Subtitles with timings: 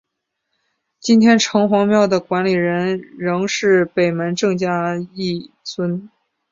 [0.99, 6.09] 今天城隍庙的管理人仍是北门郑家裔孙。